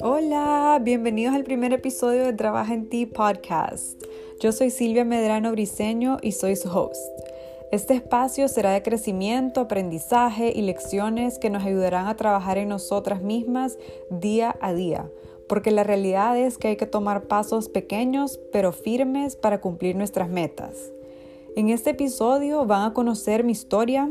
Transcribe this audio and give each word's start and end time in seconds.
Hola, 0.00 0.80
bienvenidos 0.82 1.34
al 1.34 1.44
primer 1.44 1.72
episodio 1.72 2.24
de 2.24 2.32
Trabaja 2.32 2.72
en 2.74 2.88
Ti 2.88 3.06
podcast. 3.06 4.02
Yo 4.40 4.52
soy 4.52 4.70
Silvia 4.70 5.04
Medrano 5.04 5.52
Briseño 5.52 6.18
y 6.22 6.32
soy 6.32 6.56
su 6.56 6.68
host. 6.68 6.96
Este 7.70 7.94
espacio 7.94 8.48
será 8.48 8.72
de 8.72 8.82
crecimiento, 8.82 9.60
aprendizaje 9.60 10.52
y 10.54 10.62
lecciones 10.62 11.38
que 11.38 11.50
nos 11.50 11.64
ayudarán 11.64 12.06
a 12.06 12.16
trabajar 12.16 12.56
en 12.58 12.68
nosotras 12.68 13.22
mismas 13.22 13.78
día 14.10 14.56
a 14.60 14.72
día, 14.72 15.10
porque 15.48 15.70
la 15.70 15.84
realidad 15.84 16.38
es 16.38 16.56
que 16.56 16.68
hay 16.68 16.76
que 16.76 16.86
tomar 16.86 17.24
pasos 17.24 17.68
pequeños 17.68 18.40
pero 18.52 18.72
firmes 18.72 19.36
para 19.36 19.60
cumplir 19.60 19.96
nuestras 19.96 20.30
metas. 20.30 20.92
En 21.56 21.70
este 21.70 21.90
episodio 21.90 22.64
van 22.66 22.90
a 22.90 22.94
conocer 22.94 23.42
mi 23.44 23.52
historia, 23.52 24.10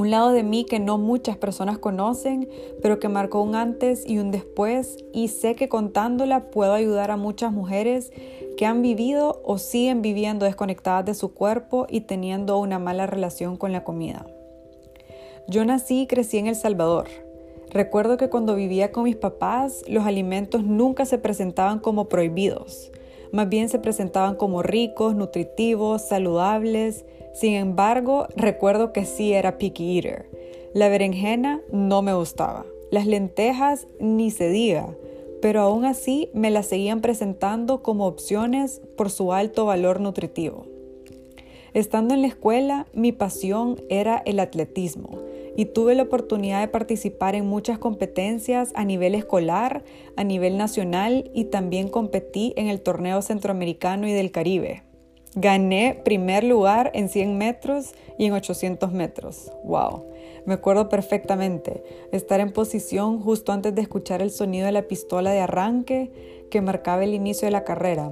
un 0.00 0.10
lado 0.10 0.32
de 0.32 0.42
mí 0.42 0.64
que 0.64 0.80
no 0.80 0.96
muchas 0.96 1.36
personas 1.36 1.78
conocen, 1.78 2.48
pero 2.80 2.98
que 2.98 3.08
marcó 3.08 3.42
un 3.42 3.54
antes 3.54 4.02
y 4.06 4.18
un 4.18 4.30
después 4.30 4.96
y 5.12 5.28
sé 5.28 5.54
que 5.54 5.68
contándola 5.68 6.50
puedo 6.50 6.72
ayudar 6.72 7.10
a 7.10 7.18
muchas 7.18 7.52
mujeres 7.52 8.10
que 8.56 8.64
han 8.64 8.80
vivido 8.80 9.42
o 9.44 9.58
siguen 9.58 10.00
viviendo 10.00 10.46
desconectadas 10.46 11.04
de 11.04 11.14
su 11.14 11.34
cuerpo 11.34 11.86
y 11.88 12.00
teniendo 12.02 12.58
una 12.58 12.78
mala 12.78 13.06
relación 13.06 13.58
con 13.58 13.72
la 13.72 13.84
comida. 13.84 14.26
Yo 15.46 15.66
nací 15.66 16.02
y 16.02 16.06
crecí 16.06 16.38
en 16.38 16.46
El 16.46 16.56
Salvador. 16.56 17.08
Recuerdo 17.68 18.16
que 18.16 18.30
cuando 18.30 18.56
vivía 18.56 18.92
con 18.92 19.04
mis 19.04 19.16
papás, 19.16 19.84
los 19.86 20.06
alimentos 20.06 20.64
nunca 20.64 21.04
se 21.04 21.18
presentaban 21.18 21.78
como 21.78 22.08
prohibidos. 22.08 22.90
Más 23.32 23.48
bien 23.50 23.68
se 23.68 23.78
presentaban 23.78 24.34
como 24.34 24.62
ricos, 24.62 25.14
nutritivos, 25.14 26.08
saludables. 26.08 27.04
Sin 27.32 27.54
embargo, 27.54 28.26
recuerdo 28.36 28.92
que 28.92 29.04
sí 29.04 29.32
era 29.32 29.58
picky 29.58 29.96
eater. 29.96 30.28
La 30.74 30.88
berenjena 30.88 31.60
no 31.72 32.02
me 32.02 32.14
gustaba. 32.14 32.64
Las 32.90 33.06
lentejas 33.06 33.86
ni 33.98 34.30
se 34.30 34.48
diga. 34.50 34.94
Pero 35.40 35.60
aún 35.62 35.84
así 35.84 36.28
me 36.34 36.50
las 36.50 36.66
seguían 36.66 37.00
presentando 37.00 37.82
como 37.82 38.06
opciones 38.06 38.82
por 38.96 39.10
su 39.10 39.32
alto 39.32 39.64
valor 39.64 40.00
nutritivo. 40.00 40.66
Estando 41.72 42.14
en 42.14 42.22
la 42.22 42.28
escuela, 42.28 42.86
mi 42.92 43.12
pasión 43.12 43.80
era 43.88 44.20
el 44.26 44.40
atletismo 44.40 45.20
y 45.56 45.66
tuve 45.66 45.94
la 45.94 46.04
oportunidad 46.04 46.60
de 46.60 46.68
participar 46.68 47.34
en 47.34 47.46
muchas 47.46 47.78
competencias 47.78 48.72
a 48.74 48.84
nivel 48.84 49.14
escolar, 49.14 49.84
a 50.16 50.24
nivel 50.24 50.58
nacional 50.58 51.30
y 51.34 51.44
también 51.44 51.88
competí 51.88 52.52
en 52.56 52.66
el 52.66 52.80
torneo 52.80 53.22
centroamericano 53.22 54.08
y 54.08 54.12
del 54.12 54.30
Caribe. 54.30 54.82
Gané 55.36 56.00
primer 56.04 56.42
lugar 56.42 56.90
en 56.92 57.08
100 57.08 57.38
metros 57.38 57.94
y 58.18 58.26
en 58.26 58.32
800 58.32 58.92
metros. 58.92 59.52
¡Wow! 59.62 60.04
Me 60.44 60.54
acuerdo 60.54 60.88
perfectamente 60.88 61.84
estar 62.10 62.40
en 62.40 62.52
posición 62.52 63.20
justo 63.20 63.52
antes 63.52 63.72
de 63.74 63.82
escuchar 63.82 64.22
el 64.22 64.32
sonido 64.32 64.66
de 64.66 64.72
la 64.72 64.88
pistola 64.88 65.30
de 65.30 65.40
arranque 65.40 66.10
que 66.50 66.60
marcaba 66.60 67.04
el 67.04 67.14
inicio 67.14 67.46
de 67.46 67.52
la 67.52 67.62
carrera. 67.62 68.10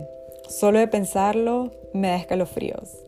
Solo 0.48 0.78
de 0.78 0.86
pensarlo 0.86 1.72
me 1.92 2.08
da 2.08 2.16
escalofríos. 2.16 3.04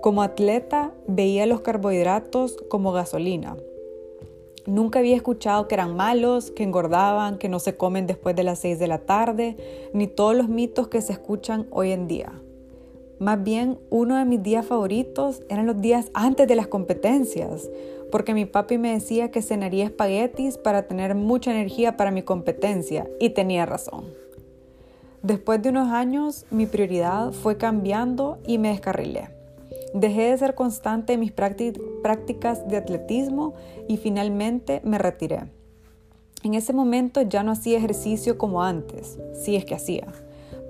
Como 0.00 0.22
atleta 0.22 0.92
veía 1.08 1.44
los 1.46 1.60
carbohidratos 1.62 2.56
como 2.68 2.92
gasolina. 2.92 3.56
Nunca 4.66 5.00
había 5.00 5.16
escuchado 5.16 5.66
que 5.66 5.74
eran 5.74 5.96
malos, 5.96 6.52
que 6.52 6.62
engordaban, 6.62 7.38
que 7.38 7.48
no 7.48 7.58
se 7.58 7.76
comen 7.76 8.06
después 8.06 8.36
de 8.36 8.44
las 8.44 8.60
6 8.60 8.78
de 8.78 8.86
la 8.86 8.98
tarde, 8.98 9.56
ni 9.92 10.06
todos 10.06 10.36
los 10.36 10.48
mitos 10.48 10.86
que 10.86 11.02
se 11.02 11.12
escuchan 11.12 11.66
hoy 11.70 11.90
en 11.90 12.06
día. 12.06 12.32
Más 13.20 13.44
bien, 13.44 13.78
uno 13.90 14.16
de 14.16 14.24
mis 14.24 14.42
días 14.42 14.64
favoritos 14.64 15.42
eran 15.50 15.66
los 15.66 15.78
días 15.78 16.10
antes 16.14 16.48
de 16.48 16.56
las 16.56 16.68
competencias, 16.68 17.68
porque 18.10 18.32
mi 18.32 18.46
papi 18.46 18.78
me 18.78 18.94
decía 18.94 19.30
que 19.30 19.42
cenaría 19.42 19.84
espaguetis 19.84 20.56
para 20.56 20.88
tener 20.88 21.14
mucha 21.14 21.50
energía 21.50 21.98
para 21.98 22.10
mi 22.10 22.22
competencia, 22.22 23.10
y 23.20 23.28
tenía 23.28 23.66
razón. 23.66 24.06
Después 25.22 25.60
de 25.60 25.68
unos 25.68 25.90
años, 25.90 26.46
mi 26.50 26.64
prioridad 26.64 27.32
fue 27.32 27.58
cambiando 27.58 28.38
y 28.46 28.56
me 28.56 28.70
descarrilé. 28.70 29.28
Dejé 29.92 30.30
de 30.30 30.38
ser 30.38 30.54
constante 30.54 31.12
en 31.12 31.20
mis 31.20 31.32
prácticas 31.32 32.66
de 32.68 32.76
atletismo 32.78 33.52
y 33.86 33.98
finalmente 33.98 34.80
me 34.82 34.96
retiré. 34.96 35.40
En 36.42 36.54
ese 36.54 36.72
momento 36.72 37.20
ya 37.20 37.42
no 37.42 37.52
hacía 37.52 37.76
ejercicio 37.76 38.38
como 38.38 38.62
antes, 38.62 39.18
si 39.34 39.56
es 39.56 39.66
que 39.66 39.74
hacía, 39.74 40.06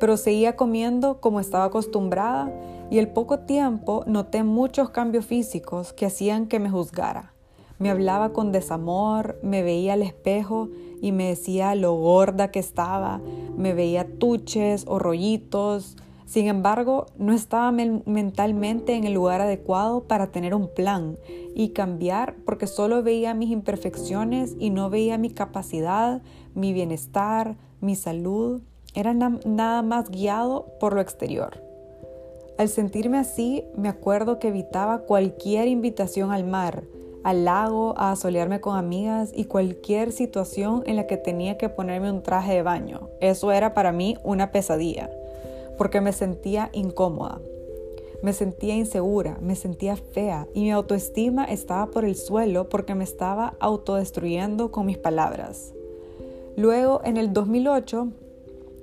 pero 0.00 0.16
seguía 0.16 0.56
comiendo 0.56 1.20
como 1.20 1.38
estaba 1.38 1.66
acostumbrada 1.66 2.52
y 2.90 2.98
al 2.98 3.12
poco 3.12 3.40
tiempo 3.40 4.02
noté 4.06 4.42
muchos 4.42 4.90
cambios 4.90 5.26
físicos 5.26 5.92
que 5.92 6.06
hacían 6.06 6.46
que 6.46 6.58
me 6.58 6.70
juzgara. 6.70 7.32
Me 7.78 7.90
hablaba 7.90 8.32
con 8.32 8.50
desamor, 8.50 9.38
me 9.42 9.62
veía 9.62 9.92
al 9.92 10.02
espejo 10.02 10.68
y 11.00 11.12
me 11.12 11.28
decía 11.28 11.76
lo 11.76 11.94
gorda 11.94 12.50
que 12.50 12.58
estaba, 12.58 13.20
me 13.56 13.72
veía 13.72 14.06
tuches 14.18 14.84
o 14.88 14.98
rollitos, 14.98 15.96
sin 16.30 16.46
embargo, 16.46 17.06
no 17.18 17.32
estaba 17.32 17.72
mentalmente 17.72 18.94
en 18.94 19.02
el 19.02 19.14
lugar 19.14 19.40
adecuado 19.40 20.04
para 20.04 20.28
tener 20.28 20.54
un 20.54 20.72
plan 20.72 21.16
y 21.56 21.70
cambiar 21.70 22.36
porque 22.44 22.68
solo 22.68 23.02
veía 23.02 23.34
mis 23.34 23.50
imperfecciones 23.50 24.54
y 24.60 24.70
no 24.70 24.90
veía 24.90 25.18
mi 25.18 25.30
capacidad, 25.30 26.22
mi 26.54 26.72
bienestar, 26.72 27.56
mi 27.80 27.96
salud. 27.96 28.62
Era 28.94 29.14
nada 29.14 29.82
más 29.82 30.10
guiado 30.10 30.66
por 30.80 30.94
lo 30.94 31.00
exterior. 31.00 31.62
Al 32.58 32.68
sentirme 32.68 33.18
así, 33.18 33.64
me 33.76 33.88
acuerdo 33.88 34.38
que 34.38 34.48
evitaba 34.48 35.00
cualquier 35.00 35.68
invitación 35.68 36.32
al 36.32 36.44
mar, 36.44 36.84
al 37.22 37.44
lago, 37.44 37.94
a 37.96 38.16
solearme 38.16 38.60
con 38.60 38.76
amigas 38.76 39.32
y 39.34 39.44
cualquier 39.44 40.12
situación 40.12 40.82
en 40.86 40.96
la 40.96 41.06
que 41.06 41.16
tenía 41.16 41.56
que 41.56 41.68
ponerme 41.68 42.10
un 42.10 42.22
traje 42.22 42.54
de 42.54 42.62
baño. 42.62 43.08
Eso 43.20 43.52
era 43.52 43.74
para 43.74 43.92
mí 43.92 44.16
una 44.24 44.52
pesadilla 44.52 45.10
porque 45.80 46.02
me 46.02 46.12
sentía 46.12 46.68
incómoda. 46.74 47.40
Me 48.22 48.34
sentía 48.34 48.76
insegura, 48.76 49.38
me 49.40 49.56
sentía 49.56 49.96
fea 49.96 50.46
y 50.52 50.60
mi 50.60 50.72
autoestima 50.72 51.46
estaba 51.46 51.86
por 51.86 52.04
el 52.04 52.16
suelo 52.16 52.68
porque 52.68 52.94
me 52.94 53.04
estaba 53.04 53.54
autodestruyendo 53.60 54.70
con 54.70 54.84
mis 54.84 54.98
palabras. 54.98 55.72
Luego, 56.54 57.00
en 57.02 57.16
el 57.16 57.32
2008, 57.32 58.08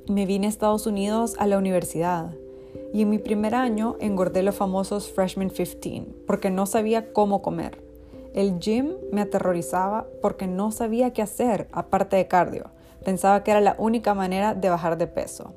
me 0.09 0.25
vine 0.25 0.47
a 0.47 0.49
Estados 0.49 0.87
Unidos 0.87 1.35
a 1.37 1.47
la 1.47 1.57
universidad 1.57 2.31
y 2.93 3.01
en 3.01 3.09
mi 3.09 3.17
primer 3.17 3.55
año 3.55 3.97
engordé 3.99 4.41
los 4.41 4.55
famosos 4.55 5.11
Freshman 5.11 5.49
15 5.49 6.05
porque 6.25 6.49
no 6.49 6.65
sabía 6.65 7.11
cómo 7.11 7.41
comer. 7.41 7.81
El 8.33 8.59
gym 8.59 8.93
me 9.11 9.21
aterrorizaba 9.21 10.07
porque 10.21 10.47
no 10.47 10.71
sabía 10.71 11.11
qué 11.11 11.21
hacer 11.21 11.67
aparte 11.71 12.15
de 12.15 12.27
cardio. 12.27 12.65
Pensaba 13.03 13.43
que 13.43 13.51
era 13.51 13.61
la 13.61 13.75
única 13.79 14.13
manera 14.13 14.53
de 14.53 14.69
bajar 14.69 14.97
de 14.97 15.07
peso. 15.07 15.53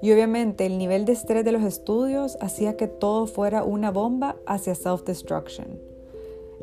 Y 0.00 0.12
obviamente 0.12 0.66
el 0.66 0.78
nivel 0.78 1.04
de 1.04 1.12
estrés 1.12 1.44
de 1.44 1.52
los 1.52 1.62
estudios 1.62 2.38
hacía 2.40 2.76
que 2.76 2.86
todo 2.86 3.26
fuera 3.26 3.64
una 3.64 3.90
bomba 3.90 4.36
hacia 4.46 4.74
self-destruction. 4.74 5.78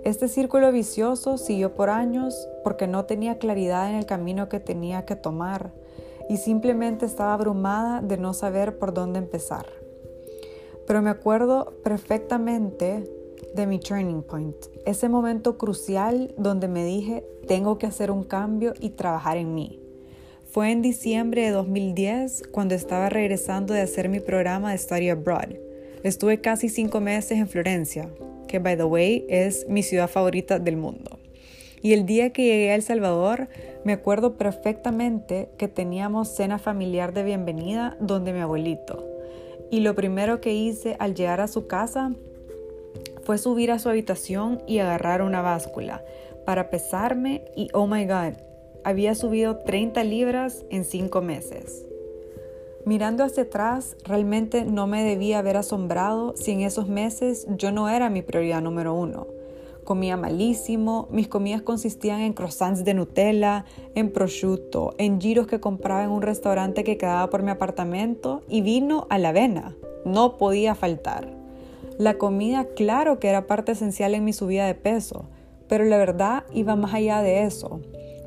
Este 0.03 0.27
círculo 0.27 0.71
vicioso 0.71 1.37
siguió 1.37 1.73
por 1.73 1.89
años 1.89 2.47
porque 2.63 2.87
no 2.87 3.05
tenía 3.05 3.37
claridad 3.37 3.89
en 3.89 3.95
el 3.95 4.05
camino 4.05 4.49
que 4.49 4.59
tenía 4.59 5.05
que 5.05 5.15
tomar 5.15 5.71
y 6.29 6.37
simplemente 6.37 7.05
estaba 7.05 7.33
abrumada 7.33 8.01
de 8.01 8.17
no 8.17 8.33
saber 8.33 8.77
por 8.77 8.93
dónde 8.93 9.19
empezar. 9.19 9.65
Pero 10.87 11.01
me 11.01 11.09
acuerdo 11.09 11.73
perfectamente 11.83 13.03
de 13.53 13.67
mi 13.67 13.79
turning 13.79 14.21
point, 14.21 14.55
ese 14.85 15.09
momento 15.09 15.57
crucial 15.57 16.33
donde 16.37 16.67
me 16.67 16.83
dije, 16.85 17.23
tengo 17.47 17.77
que 17.77 17.87
hacer 17.87 18.11
un 18.11 18.23
cambio 18.23 18.73
y 18.79 18.91
trabajar 18.91 19.37
en 19.37 19.53
mí. 19.55 19.79
Fue 20.51 20.71
en 20.71 20.81
diciembre 20.81 21.43
de 21.43 21.51
2010 21.51 22.43
cuando 22.51 22.75
estaba 22.75 23.09
regresando 23.09 23.73
de 23.73 23.81
hacer 23.81 24.09
mi 24.09 24.19
programa 24.19 24.71
de 24.71 24.77
Study 24.77 25.09
Abroad. 25.09 25.53
Estuve 26.03 26.39
casi 26.39 26.69
cinco 26.69 27.01
meses 27.01 27.39
en 27.39 27.47
Florencia, 27.47 28.09
que 28.47 28.59
by 28.59 28.77
the 28.77 28.83
way 28.83 29.25
es 29.27 29.65
mi 29.67 29.83
ciudad 29.83 30.09
favorita 30.09 30.59
del 30.59 30.77
mundo. 30.77 31.14
Y 31.85 31.93
el 31.93 32.07
día 32.07 32.31
que 32.31 32.43
llegué 32.43 32.71
a 32.71 32.75
El 32.75 32.81
Salvador, 32.81 33.47
me 33.83 33.93
acuerdo 33.93 34.33
perfectamente 34.33 35.49
que 35.55 35.67
teníamos 35.67 36.29
cena 36.29 36.57
familiar 36.57 37.13
de 37.13 37.21
bienvenida 37.21 37.95
donde 37.99 38.33
mi 38.33 38.39
abuelito. 38.39 39.05
Y 39.69 39.81
lo 39.81 39.93
primero 39.93 40.41
que 40.41 40.51
hice 40.51 40.95
al 40.97 41.13
llegar 41.13 41.41
a 41.41 41.47
su 41.47 41.67
casa 41.67 42.11
fue 43.23 43.37
subir 43.37 43.71
a 43.71 43.77
su 43.77 43.87
habitación 43.87 44.63
y 44.65 44.79
agarrar 44.79 45.21
una 45.21 45.43
báscula 45.43 46.03
para 46.43 46.71
pesarme 46.71 47.45
y 47.55 47.67
oh 47.71 47.85
my 47.85 48.07
god, 48.07 48.33
había 48.83 49.13
subido 49.13 49.57
30 49.59 50.03
libras 50.05 50.65
en 50.71 50.85
5 50.85 51.21
meses. 51.21 51.85
Mirando 52.83 53.23
hacia 53.23 53.43
atrás, 53.43 53.95
realmente 54.05 54.65
no 54.65 54.87
me 54.87 55.03
debía 55.03 55.37
haber 55.37 55.57
asombrado 55.57 56.35
si 56.35 56.49
en 56.49 56.61
esos 56.61 56.87
meses 56.87 57.45
yo 57.47 57.71
no 57.71 57.89
era 57.89 58.09
mi 58.09 58.23
prioridad 58.23 58.63
número 58.63 58.95
uno. 58.95 59.34
Comía 59.85 60.17
malísimo, 60.17 61.07
mis 61.11 61.27
comidas 61.27 61.61
consistían 61.61 62.21
en 62.21 62.33
croissants 62.33 62.83
de 62.83 62.95
Nutella, 62.95 63.65
en 63.93 64.11
prosciutto, 64.11 64.95
en 64.97 65.21
giros 65.21 65.45
que 65.45 65.59
compraba 65.59 66.03
en 66.03 66.09
un 66.09 66.23
restaurante 66.23 66.83
que 66.83 66.97
quedaba 66.97 67.29
por 67.29 67.43
mi 67.43 67.51
apartamento 67.51 68.41
y 68.49 68.61
vino 68.61 69.05
a 69.11 69.19
la 69.19 69.29
avena. 69.29 69.75
No 70.03 70.39
podía 70.39 70.73
faltar. 70.73 71.31
La 71.99 72.15
comida, 72.17 72.65
claro 72.75 73.19
que 73.19 73.29
era 73.29 73.45
parte 73.45 73.73
esencial 73.73 74.15
en 74.15 74.25
mi 74.25 74.33
subida 74.33 74.65
de 74.65 74.73
peso, 74.73 75.25
Pero 75.67 75.83
la 75.83 75.97
verdad 75.97 76.43
iba 76.53 76.75
más 76.75 76.93
allá 76.93 77.21
de 77.21 77.43
eso, 77.43 77.79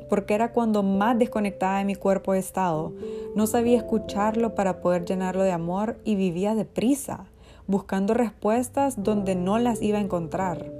porque 0.09 0.33
era 0.33 0.51
cuando 0.51 0.83
más 0.83 1.17
desconectada 1.17 1.79
de 1.79 1.85
mi 1.85 1.95
cuerpo 1.95 2.33
he 2.33 2.37
estado. 2.37 2.93
No 3.35 3.47
sabía 3.47 3.77
escucharlo 3.77 4.55
para 4.55 4.81
poder 4.81 5.05
llenarlo 5.05 5.43
de 5.43 5.53
amor 5.53 5.99
y 6.03 6.15
vivía 6.15 6.53
deprisa, 6.53 7.27
buscando 7.65 8.13
respuestas 8.13 9.03
donde 9.03 9.35
no 9.35 9.57
las 9.57 9.81
iba 9.81 9.99
a 9.99 10.01
encontrar. 10.01 10.78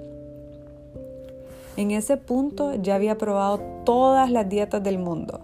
En 1.79 1.91
ese 1.91 2.17
punto 2.17 2.75
ya 2.75 2.95
había 2.95 3.17
probado 3.17 3.61
todas 3.85 4.29
las 4.29 4.49
dietas 4.49 4.83
del 4.83 4.99
mundo, 4.99 5.39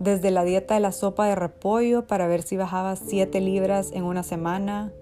desde 0.00 0.32
la 0.32 0.42
dieta 0.42 0.74
de 0.74 0.80
la 0.80 0.90
sopa 0.90 1.28
de 1.28 1.36
repollo 1.36 2.08
para 2.08 2.26
ver 2.26 2.42
si 2.42 2.56
bajaba 2.56 2.96
7 2.96 3.40
libras 3.40 3.92
en 3.92 4.02
una 4.02 4.24
semana, 4.24 4.92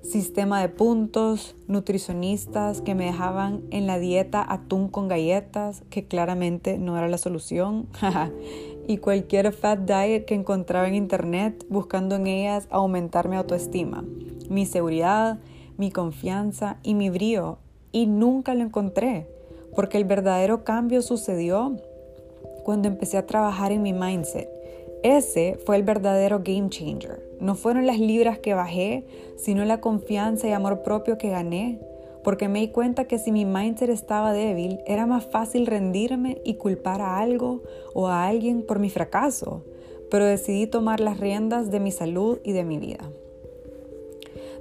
sistema 0.00 0.62
de 0.62 0.70
puntos, 0.70 1.54
nutricionistas 1.68 2.80
que 2.80 2.94
me 2.94 3.04
dejaban 3.04 3.64
en 3.70 3.86
la 3.86 3.98
dieta 3.98 4.42
atún 4.48 4.88
con 4.88 5.06
galletas, 5.06 5.82
que 5.90 6.06
claramente 6.06 6.78
no 6.78 6.96
era 6.96 7.08
la 7.08 7.18
solución, 7.18 7.86
y 8.88 8.96
cualquier 8.96 9.52
fat 9.52 9.80
diet 9.80 10.24
que 10.24 10.34
encontraba 10.34 10.88
en 10.88 10.94
internet 10.94 11.66
buscando 11.68 12.16
en 12.16 12.26
ellas 12.26 12.68
aumentar 12.70 13.28
mi 13.28 13.36
autoestima, 13.36 14.02
mi 14.48 14.64
seguridad, 14.64 15.40
mi 15.76 15.90
confianza 15.90 16.78
y 16.82 16.94
mi 16.94 17.10
brío, 17.10 17.58
y 17.92 18.06
nunca 18.06 18.54
lo 18.54 18.62
encontré 18.62 19.35
porque 19.76 19.98
el 19.98 20.04
verdadero 20.04 20.64
cambio 20.64 21.02
sucedió 21.02 21.76
cuando 22.64 22.88
empecé 22.88 23.18
a 23.18 23.26
trabajar 23.26 23.70
en 23.70 23.82
mi 23.82 23.92
mindset. 23.92 24.48
Ese 25.02 25.56
fue 25.64 25.76
el 25.76 25.84
verdadero 25.84 26.40
game 26.42 26.68
changer. 26.68 27.22
No 27.38 27.54
fueron 27.54 27.86
las 27.86 28.00
libras 28.00 28.40
que 28.40 28.54
bajé, 28.54 29.04
sino 29.36 29.64
la 29.64 29.80
confianza 29.80 30.48
y 30.48 30.52
amor 30.52 30.82
propio 30.82 31.18
que 31.18 31.28
gané, 31.28 31.78
porque 32.24 32.48
me 32.48 32.58
di 32.58 32.68
cuenta 32.68 33.04
que 33.04 33.18
si 33.18 33.30
mi 33.30 33.44
mindset 33.44 33.90
estaba 33.90 34.32
débil, 34.32 34.80
era 34.86 35.06
más 35.06 35.26
fácil 35.26 35.66
rendirme 35.66 36.40
y 36.42 36.54
culpar 36.54 37.02
a 37.02 37.18
algo 37.18 37.62
o 37.94 38.08
a 38.08 38.26
alguien 38.26 38.62
por 38.62 38.80
mi 38.80 38.90
fracaso, 38.90 39.62
pero 40.10 40.24
decidí 40.24 40.66
tomar 40.66 40.98
las 40.98 41.20
riendas 41.20 41.70
de 41.70 41.78
mi 41.78 41.92
salud 41.92 42.38
y 42.42 42.52
de 42.52 42.64
mi 42.64 42.78
vida. 42.78 43.10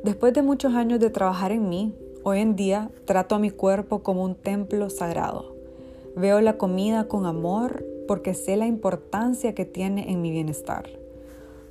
Después 0.03 0.33
de 0.33 0.43
muchos 0.43 0.75
años 0.75 0.99
de 0.99 1.09
trabajar 1.09 1.51
en 1.51 1.67
mí, 1.69 1.95
Hoy 2.27 2.39
en 2.39 2.55
día 2.55 2.89
trato 3.05 3.35
a 3.35 3.39
mi 3.39 3.51
cuerpo 3.51 4.01
como 4.01 4.23
un 4.23 4.33
templo 4.33 4.89
sagrado. 4.89 5.55
Veo 6.15 6.41
la 6.41 6.57
comida 6.57 7.07
con 7.07 7.27
amor 7.27 7.85
porque 8.07 8.33
sé 8.33 8.57
la 8.57 8.65
importancia 8.65 9.53
que 9.53 9.63
tiene 9.63 10.11
en 10.11 10.23
mi 10.23 10.31
bienestar. 10.31 10.89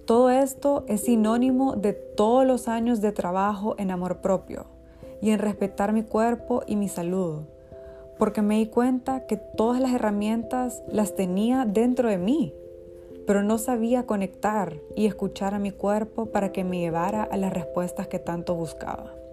Todo 0.04 0.30
esto 0.30 0.84
es 0.86 1.00
sinónimo 1.00 1.74
de 1.74 1.92
todos 1.92 2.46
los 2.46 2.68
años 2.68 3.00
de 3.00 3.10
trabajo 3.10 3.74
en 3.78 3.90
amor 3.90 4.18
propio 4.18 4.66
y 5.20 5.30
en 5.30 5.40
respetar 5.40 5.92
mi 5.92 6.04
cuerpo 6.04 6.62
y 6.68 6.76
mi 6.76 6.88
salud, 6.88 7.40
porque 8.16 8.40
me 8.40 8.58
di 8.58 8.66
cuenta 8.66 9.26
que 9.26 9.36
todas 9.36 9.80
las 9.80 9.92
herramientas 9.92 10.84
las 10.86 11.16
tenía 11.16 11.64
dentro 11.64 12.08
de 12.08 12.18
mí, 12.18 12.54
pero 13.26 13.42
no 13.42 13.58
sabía 13.58 14.06
conectar 14.06 14.76
y 14.94 15.06
escuchar 15.06 15.52
a 15.52 15.58
mi 15.58 15.72
cuerpo 15.72 16.26
para 16.26 16.52
que 16.52 16.62
me 16.62 16.78
llevara 16.78 17.24
a 17.24 17.36
las 17.38 17.52
respuestas 17.52 18.06
que 18.06 18.20
tanto 18.20 18.54
buscaba. 18.54 19.23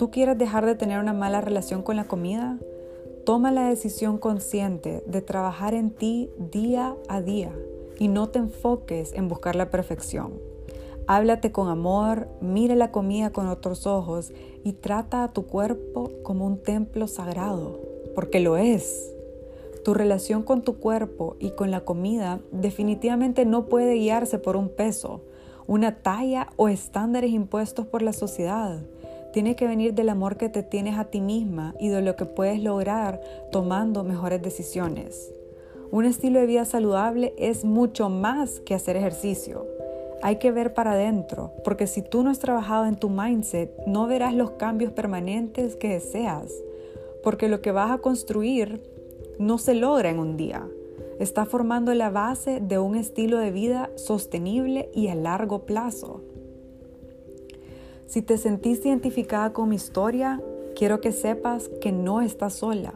¿Tú 0.00 0.10
quieres 0.10 0.38
dejar 0.38 0.64
de 0.64 0.76
tener 0.76 0.98
una 0.98 1.12
mala 1.12 1.42
relación 1.42 1.82
con 1.82 1.96
la 1.96 2.04
comida? 2.04 2.56
Toma 3.26 3.52
la 3.52 3.68
decisión 3.68 4.16
consciente 4.16 5.04
de 5.06 5.20
trabajar 5.20 5.74
en 5.74 5.90
ti 5.90 6.30
día 6.38 6.96
a 7.08 7.20
día 7.20 7.52
y 7.98 8.08
no 8.08 8.30
te 8.30 8.38
enfoques 8.38 9.12
en 9.12 9.28
buscar 9.28 9.56
la 9.56 9.68
perfección. 9.68 10.32
Háblate 11.06 11.52
con 11.52 11.68
amor, 11.68 12.28
mire 12.40 12.76
la 12.76 12.90
comida 12.90 13.28
con 13.28 13.48
otros 13.48 13.86
ojos 13.86 14.32
y 14.64 14.72
trata 14.72 15.22
a 15.22 15.34
tu 15.34 15.44
cuerpo 15.44 16.10
como 16.22 16.46
un 16.46 16.62
templo 16.62 17.06
sagrado, 17.06 17.78
porque 18.14 18.40
lo 18.40 18.56
es. 18.56 19.12
Tu 19.84 19.92
relación 19.92 20.44
con 20.44 20.62
tu 20.62 20.78
cuerpo 20.78 21.36
y 21.38 21.50
con 21.50 21.70
la 21.70 21.82
comida 21.82 22.40
definitivamente 22.52 23.44
no 23.44 23.66
puede 23.66 23.96
guiarse 23.96 24.38
por 24.38 24.56
un 24.56 24.70
peso, 24.70 25.20
una 25.66 25.96
talla 25.96 26.48
o 26.56 26.70
estándares 26.70 27.32
impuestos 27.32 27.86
por 27.86 28.00
la 28.00 28.14
sociedad 28.14 28.80
tiene 29.32 29.56
que 29.56 29.66
venir 29.66 29.94
del 29.94 30.08
amor 30.08 30.36
que 30.36 30.48
te 30.48 30.62
tienes 30.62 30.98
a 30.98 31.04
ti 31.04 31.20
misma 31.20 31.74
y 31.78 31.88
de 31.88 32.02
lo 32.02 32.16
que 32.16 32.26
puedes 32.26 32.62
lograr 32.62 33.20
tomando 33.50 34.04
mejores 34.04 34.42
decisiones. 34.42 35.32
Un 35.92 36.04
estilo 36.04 36.38
de 36.38 36.46
vida 36.46 36.64
saludable 36.64 37.34
es 37.36 37.64
mucho 37.64 38.08
más 38.08 38.60
que 38.60 38.74
hacer 38.74 38.96
ejercicio. 38.96 39.66
Hay 40.22 40.36
que 40.36 40.52
ver 40.52 40.74
para 40.74 40.92
adentro, 40.92 41.52
porque 41.64 41.86
si 41.86 42.02
tú 42.02 42.22
no 42.22 42.30
has 42.30 42.38
trabajado 42.38 42.86
en 42.86 42.96
tu 42.96 43.08
mindset, 43.08 43.72
no 43.86 44.06
verás 44.06 44.34
los 44.34 44.52
cambios 44.52 44.92
permanentes 44.92 45.76
que 45.76 45.88
deseas, 45.88 46.52
porque 47.24 47.48
lo 47.48 47.60
que 47.60 47.72
vas 47.72 47.90
a 47.90 47.98
construir 47.98 48.82
no 49.38 49.58
se 49.58 49.74
logra 49.74 50.10
en 50.10 50.18
un 50.18 50.36
día. 50.36 50.68
Está 51.18 51.44
formando 51.44 51.92
la 51.94 52.10
base 52.10 52.60
de 52.60 52.78
un 52.78 52.94
estilo 52.96 53.38
de 53.38 53.50
vida 53.50 53.90
sostenible 53.96 54.90
y 54.94 55.08
a 55.08 55.14
largo 55.14 55.66
plazo. 55.66 56.22
Si 58.10 58.22
te 58.22 58.38
sentís 58.38 58.84
identificada 58.84 59.52
con 59.52 59.68
mi 59.68 59.76
historia, 59.76 60.42
quiero 60.74 61.00
que 61.00 61.12
sepas 61.12 61.70
que 61.80 61.92
no 61.92 62.20
estás 62.20 62.54
sola 62.54 62.92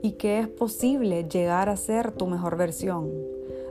y 0.00 0.12
que 0.12 0.38
es 0.38 0.48
posible 0.48 1.28
llegar 1.28 1.68
a 1.68 1.76
ser 1.76 2.12
tu 2.12 2.26
mejor 2.26 2.56
versión, 2.56 3.12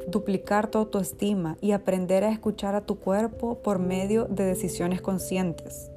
duplicar 0.06 0.70
tu 0.70 0.78
autoestima 0.78 1.58
y 1.62 1.72
aprender 1.72 2.24
a 2.24 2.30
escuchar 2.30 2.76
a 2.76 2.86
tu 2.86 3.00
cuerpo 3.00 3.58
por 3.64 3.80
medio 3.80 4.26
de 4.26 4.46
decisiones 4.46 5.02
conscientes. 5.02 5.90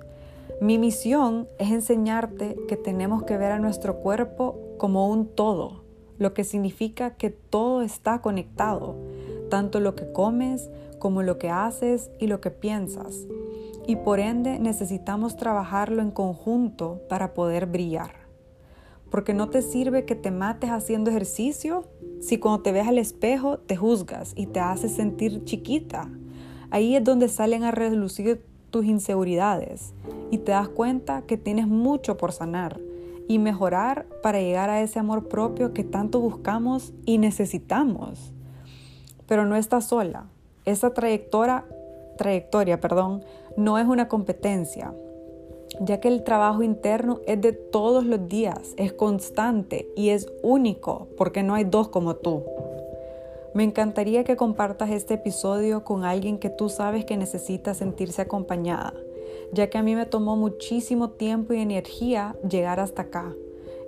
Mi 0.63 0.79
misión 0.79 1.47
es 1.59 1.71
enseñarte 1.71 2.57
que 2.67 2.79
tenemos 2.79 3.25
que 3.25 3.37
ver 3.37 3.53
a 3.53 3.59
nuestro 3.59 3.97
cuerpo 3.97 4.59
como 4.79 5.11
un 5.11 5.27
todo, 5.27 5.83
lo 6.17 6.33
que 6.33 6.43
significa 6.43 7.17
que 7.17 7.29
todo 7.29 7.83
está 7.83 8.23
conectado, 8.23 8.97
tanto 9.51 9.79
lo 9.79 9.95
que 9.95 10.11
comes 10.11 10.71
como 10.99 11.23
lo 11.23 11.37
que 11.37 11.51
haces 11.51 12.11
y 12.19 12.29
lo 12.29 12.41
que 12.41 12.51
piensas 12.51 13.27
y 13.91 13.97
por 13.97 14.21
ende 14.21 14.61
necesitamos 14.61 15.35
trabajarlo 15.35 16.01
en 16.01 16.13
conjunto 16.13 17.01
para 17.09 17.35
poder 17.35 17.67
brillar. 17.67 18.13
Porque 19.11 19.35
no 19.35 19.51
te 19.51 19.63
sirve 19.63 20.05
que 20.05 20.15
te 20.15 20.31
mates 20.31 20.71
haciendo 20.71 21.11
ejercicio 21.11 21.89
si 22.21 22.39
cuando 22.39 22.63
te 22.63 22.71
ves 22.71 22.87
al 22.87 22.99
espejo 22.99 23.59
te 23.59 23.75
juzgas 23.75 24.33
y 24.37 24.47
te 24.47 24.61
haces 24.61 24.95
sentir 24.95 25.45
chiquita. 25.45 26.09
Ahí 26.71 26.95
es 26.95 27.03
donde 27.03 27.29
salen 27.29 27.65
a 27.65 27.73
relucir 27.73 28.45
tus 28.71 28.85
inseguridades 28.85 29.93
y 30.31 30.39
te 30.39 30.53
das 30.53 30.69
cuenta 30.69 31.23
que 31.23 31.37
tienes 31.37 31.67
mucho 31.67 32.17
por 32.17 32.31
sanar 32.31 32.79
y 33.27 33.41
mejorar 33.41 34.07
para 34.23 34.41
llegar 34.41 34.71
a 34.71 34.83
ese 34.83 35.01
amor 35.01 35.27
propio 35.27 35.73
que 35.73 35.83
tanto 35.83 36.21
buscamos 36.21 36.93
y 37.07 37.19
necesitamos. 37.19 38.33
Pero 39.27 39.47
no 39.47 39.57
estás 39.57 39.87
sola. 39.87 40.27
Esa 40.65 40.95
trayectoria 40.95 41.65
trayectoria, 42.21 42.79
perdón, 42.81 43.25
no 43.57 43.79
es 43.79 43.87
una 43.87 44.07
competencia, 44.07 44.93
ya 45.81 46.01
que 46.01 46.09
el 46.09 46.23
trabajo 46.23 46.63
interno 46.63 47.21
es 47.27 47.41
de 47.41 47.55
todos 47.55 48.05
los 48.05 48.29
días, 48.29 48.75
es 48.77 48.93
constante 48.93 49.89
y 49.97 50.11
es 50.11 50.31
único, 50.43 51.09
porque 51.17 51.43
no 51.43 51.55
hay 51.55 51.65
dos 51.65 51.89
como 51.89 52.17
tú. 52.17 52.45
Me 53.55 53.65
encantaría 53.65 54.23
que 54.23 54.37
compartas 54.37 54.91
este 54.91 55.15
episodio 55.15 55.83
con 55.83 56.05
alguien 56.05 56.39
que 56.39 56.51
tú 56.51 56.69
sabes 56.69 57.07
que 57.07 57.17
necesita 57.17 57.73
sentirse 57.73 58.21
acompañada, 58.21 58.93
ya 59.55 59.71
que 59.71 59.79
a 59.79 59.83
mí 59.83 59.97
me 59.97 60.05
tomó 60.05 60.37
muchísimo 60.37 61.13
tiempo 61.13 61.55
y 61.55 61.61
energía 61.61 62.37
llegar 62.47 62.81
hasta 62.81 63.03
acá, 63.03 63.35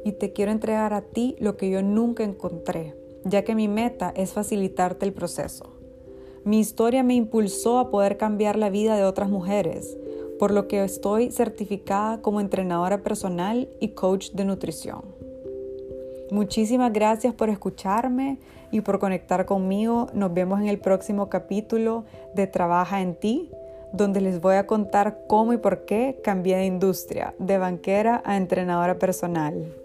y 0.07 0.13
te 0.13 0.33
quiero 0.33 0.53
entregar 0.53 0.95
a 0.95 1.03
ti 1.03 1.37
lo 1.39 1.59
que 1.59 1.69
yo 1.69 1.83
nunca 1.83 2.25
encontré, 2.25 2.95
ya 3.27 3.45
que 3.45 3.55
mi 3.55 3.69
meta 3.69 4.11
es 4.17 4.33
facilitarte 4.33 5.05
el 5.05 5.13
proceso. 5.13 5.72
Mi 6.45 6.59
historia 6.59 7.05
me 7.05 7.15
impulsó 7.15 7.79
a 7.79 7.91
poder 7.91 8.17
cambiar 8.17 8.57
la 8.57 8.69
vida 8.69 8.97
de 8.97 9.05
otras 9.05 9.31
mujeres, 9.31 9.97
por 10.41 10.51
lo 10.51 10.67
que 10.67 10.83
estoy 10.83 11.31
certificada 11.31 12.21
como 12.21 12.41
entrenadora 12.41 13.03
personal 13.03 13.69
y 13.79 13.91
coach 13.91 14.33
de 14.33 14.45
nutrición. 14.45 15.03
Muchísimas 16.33 16.93
gracias 16.93 17.33
por 17.33 17.49
escucharme 17.49 18.39
y 18.73 18.81
por 18.81 18.99
conectar 18.99 19.47
conmigo. 19.47 20.09
Nos 20.15 20.35
vemos 20.35 20.61
en 20.61 20.67
el 20.67 20.79
próximo 20.79 21.29
capítulo 21.29 22.05
de 22.35 22.49
Trabaja 22.49 23.03
en 23.03 23.15
ti, 23.15 23.51
donde 23.93 24.21
les 24.21 24.41
voy 24.41 24.57
a 24.57 24.67
contar 24.67 25.25
cómo 25.29 25.53
y 25.53 25.59
por 25.59 25.85
qué 25.85 26.19
cambié 26.25 26.57
de 26.57 26.67
industria, 26.67 27.35
de 27.39 27.59
banquera 27.59 28.21
a 28.25 28.37
entrenadora 28.37 28.99
personal. 28.99 29.82